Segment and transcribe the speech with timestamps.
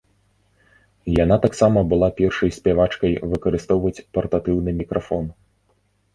[1.23, 5.25] Яна таксама была першай спявачкай выкарыстоўваць партатыўны мікрафон.